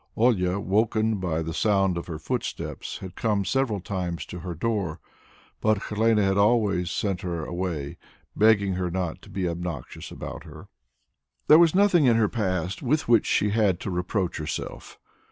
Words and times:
Olia, 0.17 0.59
woken 0.59 1.17
by 1.19 1.43
the 1.43 1.53
sound 1.53 1.95
of 1.95 2.07
her 2.07 2.17
footsteps, 2.17 2.97
had 3.01 3.13
come 3.15 3.45
several 3.45 3.79
times 3.79 4.25
to 4.25 4.39
her 4.39 4.55
door; 4.55 4.99
but 5.61 5.77
Helene 5.77 6.17
had 6.17 6.39
always 6.39 6.89
sent 6.89 7.21
her 7.21 7.45
away, 7.45 7.99
begging 8.35 8.73
her 8.73 8.89
not 8.89 9.21
to 9.21 9.29
be 9.29 9.47
anxious 9.47 10.09
about 10.09 10.43
her. 10.43 10.69
There 11.45 11.59
was 11.59 11.75
nothing 11.75 12.05
in 12.05 12.15
her 12.15 12.29
past 12.29 12.81
with 12.81 13.07
which 13.07 13.27
she 13.27 13.51
had 13.51 13.79
to 13.81 13.91
reproach 13.91 14.37
herself. 14.37 14.97